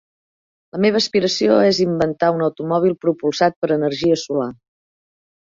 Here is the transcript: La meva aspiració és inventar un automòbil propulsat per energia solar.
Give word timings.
La 0.77 0.79
meva 0.85 0.97
aspiració 1.03 1.57
és 1.65 1.81
inventar 1.85 2.31
un 2.39 2.41
automòbil 2.47 2.97
propulsat 3.07 3.59
per 3.61 3.71
energia 3.79 4.19
solar. 4.25 4.51